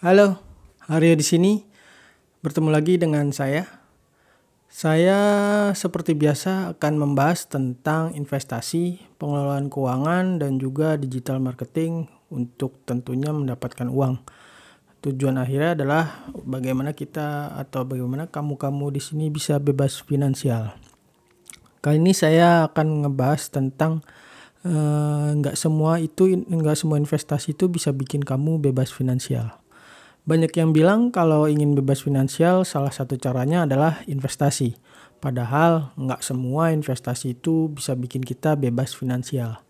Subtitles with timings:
[0.00, 0.40] Halo,
[0.88, 1.60] Arya di sini.
[2.40, 3.68] Bertemu lagi dengan saya.
[4.64, 5.20] Saya
[5.76, 13.92] seperti biasa akan membahas tentang investasi, pengelolaan keuangan, dan juga digital marketing untuk tentunya mendapatkan
[13.92, 14.24] uang.
[15.04, 20.80] Tujuan akhirnya adalah bagaimana kita atau bagaimana kamu-kamu di sini bisa bebas finansial.
[21.84, 24.00] Kali ini saya akan ngebahas tentang
[24.64, 29.59] eh, nggak uh, semua itu nggak semua investasi itu bisa bikin kamu bebas finansial.
[30.28, 34.76] Banyak yang bilang kalau ingin bebas finansial salah satu caranya adalah investasi.
[35.20, 39.60] Padahal nggak semua investasi itu bisa bikin kita bebas finansial.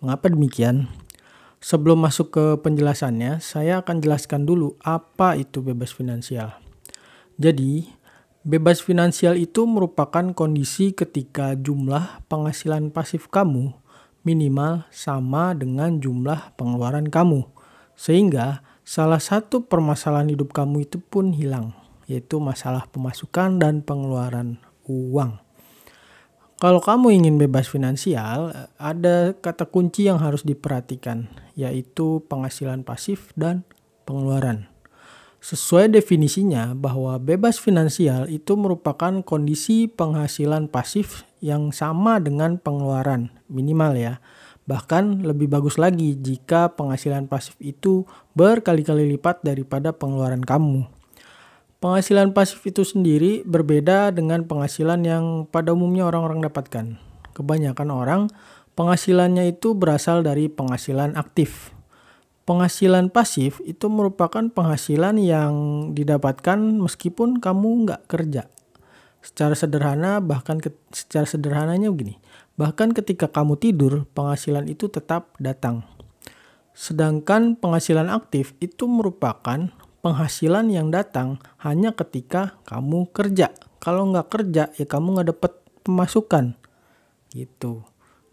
[0.00, 0.88] Mengapa demikian?
[1.64, 6.52] Sebelum masuk ke penjelasannya, saya akan jelaskan dulu apa itu bebas finansial.
[7.40, 7.88] Jadi,
[8.44, 13.72] bebas finansial itu merupakan kondisi ketika jumlah penghasilan pasif kamu
[14.24, 17.44] minimal sama dengan jumlah pengeluaran kamu.
[17.92, 21.72] Sehingga salah satu permasalahan hidup kamu itu pun hilang,
[22.04, 25.40] yaitu masalah pemasukan dan pengeluaran uang.
[26.60, 31.26] Kalau kamu ingin bebas finansial, ada kata kunci yang harus diperhatikan,
[31.58, 33.66] yaitu penghasilan pasif dan
[34.06, 34.70] pengeluaran.
[35.44, 43.92] Sesuai definisinya, bahwa bebas finansial itu merupakan kondisi penghasilan pasif yang sama dengan pengeluaran minimal
[43.92, 44.14] ya
[44.64, 50.88] Bahkan lebih bagus lagi jika penghasilan pasif itu berkali-kali lipat daripada pengeluaran kamu.
[51.84, 56.96] Penghasilan pasif itu sendiri berbeda dengan penghasilan yang pada umumnya orang-orang dapatkan.
[57.36, 58.22] Kebanyakan orang
[58.72, 61.76] penghasilannya itu berasal dari penghasilan aktif.
[62.48, 65.52] Penghasilan pasif itu merupakan penghasilan yang
[65.92, 68.48] didapatkan meskipun kamu nggak kerja.
[69.24, 72.20] Secara sederhana bahkan ke, secara sederhananya begini
[72.54, 75.82] Bahkan ketika kamu tidur, penghasilan itu tetap datang.
[76.70, 79.70] Sedangkan penghasilan aktif itu merupakan
[80.02, 83.50] penghasilan yang datang hanya ketika kamu kerja.
[83.82, 85.52] Kalau nggak kerja, ya kamu nggak dapat
[85.82, 86.54] pemasukan.
[87.34, 87.82] Gitu.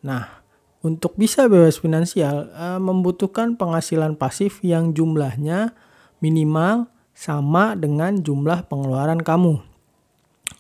[0.06, 0.46] Nah,
[0.86, 5.74] untuk bisa bebas finansial eh, membutuhkan penghasilan pasif yang jumlahnya
[6.22, 9.71] minimal sama dengan jumlah pengeluaran kamu.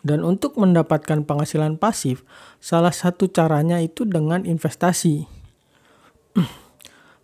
[0.02, 2.26] Dan untuk mendapatkan penghasilan pasif,
[2.58, 5.30] salah satu caranya itu dengan investasi.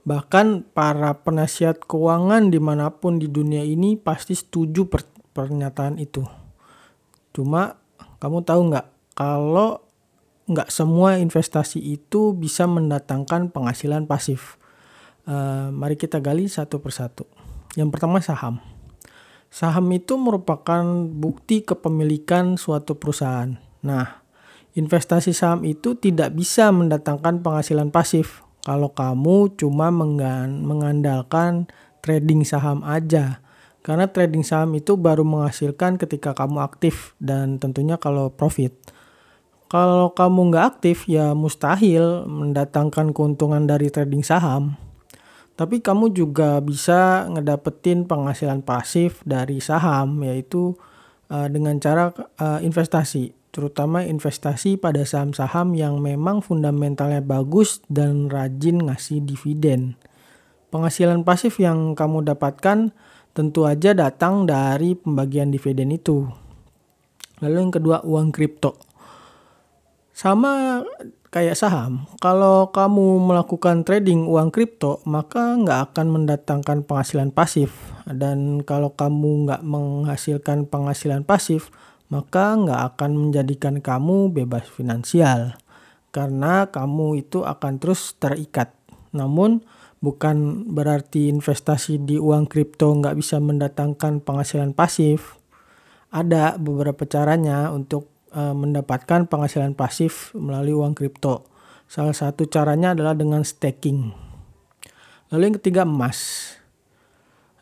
[0.10, 6.24] Bahkan para penasihat keuangan di mana pun di dunia ini pasti setuju per pernyataan itu.
[7.34, 7.78] Cuma
[8.18, 9.86] kamu tahu nggak kalau
[10.48, 14.56] nggak semua investasi itu bisa mendatangkan penghasilan pasif.
[15.28, 17.28] Uh, mari kita gali satu persatu.
[17.76, 18.64] Yang pertama saham.
[19.48, 23.56] Saham itu merupakan bukti kepemilikan suatu perusahaan.
[23.82, 24.22] Nah,
[24.76, 31.72] investasi saham itu tidak bisa mendatangkan penghasilan pasif kalau kamu cuma mengandalkan
[32.04, 33.40] trading saham aja.
[33.80, 38.76] Karena trading saham itu baru menghasilkan ketika kamu aktif dan tentunya kalau profit.
[39.72, 44.76] Kalau kamu nggak aktif ya mustahil mendatangkan keuntungan dari trading saham.
[45.58, 50.78] Tapi kamu juga bisa ngedapetin penghasilan pasif dari saham yaitu
[51.34, 58.86] uh, dengan cara uh, investasi, terutama investasi pada saham-saham yang memang fundamentalnya bagus dan rajin
[58.86, 59.98] ngasih dividen.
[60.70, 62.94] Penghasilan pasif yang kamu dapatkan
[63.34, 66.30] tentu aja datang dari pembagian dividen itu.
[67.42, 68.78] Lalu yang kedua uang kripto.
[70.18, 70.82] Sama
[71.30, 77.70] kayak saham, kalau kamu melakukan trading uang kripto, maka nggak akan mendatangkan penghasilan pasif.
[78.10, 81.70] Dan kalau kamu nggak menghasilkan penghasilan pasif,
[82.10, 85.54] maka nggak akan menjadikan kamu bebas finansial.
[86.10, 88.74] Karena kamu itu akan terus terikat.
[89.14, 89.62] Namun,
[90.02, 95.38] bukan berarti investasi di uang kripto nggak bisa mendatangkan penghasilan pasif.
[96.10, 101.48] Ada beberapa caranya untuk uh, mendapatkan penghasilan pasif melalui uang kripto.
[101.88, 104.12] Salah satu caranya adalah dengan staking.
[105.32, 106.52] Lalu yang ketiga emas.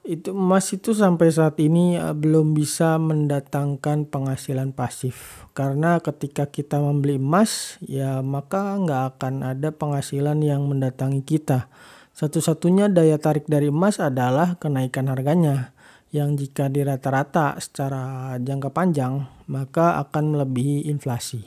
[0.05, 5.45] Itu emas itu sampai saat ini uh, belum bisa mendatangkan penghasilan pasif.
[5.51, 11.69] Karena ketika kita membeli emas, ya maka nggak akan ada penghasilan yang mendatangi kita.
[12.15, 15.74] Satu-satunya daya tarik dari emas adalah kenaikan harganya
[16.15, 21.43] yang jika dirata-rata secara jangka panjang maka akan melebihi inflasi.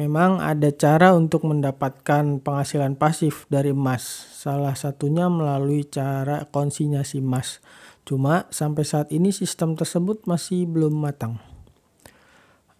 [0.00, 4.00] Memang ada cara untuk mendapatkan penghasilan pasif dari emas,
[4.32, 7.60] salah satunya melalui cara konsinyasi emas.
[8.08, 11.36] Cuma sampai saat ini sistem tersebut masih belum matang.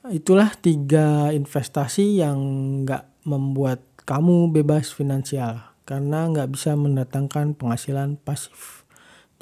[0.08, 2.40] Itulah tiga investasi yang
[2.88, 8.88] nggak membuat kamu bebas finansial karena nggak bisa mendatangkan penghasilan pasif.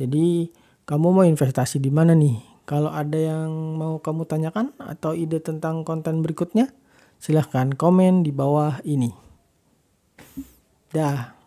[0.02, 0.50] Jadi
[0.88, 2.40] kamu mau investasi di mana nih?
[2.64, 6.72] Kalau ada yang mau kamu tanyakan atau ide tentang konten berikutnya,
[7.20, 9.12] silahkan komen di bawah ini.
[10.88, 11.37] Dah.